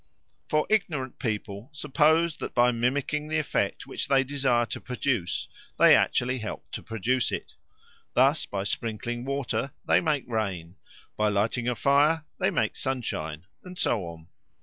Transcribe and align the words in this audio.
For 0.49 0.65
ignorant 0.67 1.19
people 1.19 1.69
suppose 1.73 2.37
that 2.37 2.55
by 2.55 2.71
mimicking 2.71 3.27
the 3.27 3.37
effect 3.37 3.85
which 3.85 4.07
they 4.07 4.23
desire 4.23 4.65
to 4.65 4.81
produce 4.81 5.47
they 5.77 5.95
actually 5.95 6.39
help 6.39 6.65
to 6.71 6.81
produce 6.81 7.31
it; 7.31 7.53
thus 8.15 8.47
by 8.47 8.63
sprinkling 8.63 9.25
water 9.25 9.73
they 9.85 10.01
make 10.01 10.27
rain, 10.27 10.77
by 11.15 11.29
lighting 11.29 11.67
a 11.67 11.75
fire 11.75 12.25
they 12.39 12.49
make 12.49 12.75
sunshine, 12.75 13.45
and 13.63 13.77
so 13.77 14.03
on. 14.05 14.25